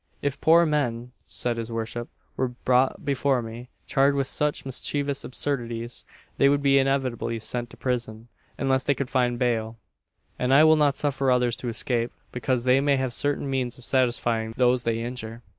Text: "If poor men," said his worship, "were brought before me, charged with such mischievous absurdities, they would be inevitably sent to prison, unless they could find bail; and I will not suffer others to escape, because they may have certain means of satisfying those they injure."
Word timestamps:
"If 0.19 0.41
poor 0.41 0.65
men," 0.65 1.11
said 1.27 1.57
his 1.57 1.71
worship, 1.71 2.09
"were 2.35 2.47
brought 2.47 3.05
before 3.05 3.43
me, 3.43 3.69
charged 3.85 4.15
with 4.15 4.25
such 4.25 4.65
mischievous 4.65 5.23
absurdities, 5.23 6.05
they 6.39 6.49
would 6.49 6.63
be 6.63 6.79
inevitably 6.79 7.37
sent 7.37 7.69
to 7.69 7.77
prison, 7.77 8.27
unless 8.57 8.81
they 8.83 8.95
could 8.95 9.11
find 9.11 9.37
bail; 9.37 9.77
and 10.39 10.55
I 10.55 10.63
will 10.63 10.75
not 10.75 10.95
suffer 10.95 11.29
others 11.29 11.55
to 11.57 11.69
escape, 11.69 12.11
because 12.31 12.63
they 12.63 12.81
may 12.81 12.95
have 12.97 13.13
certain 13.13 13.47
means 13.47 13.77
of 13.77 13.83
satisfying 13.83 14.55
those 14.57 14.81
they 14.81 15.01
injure." 15.03 15.43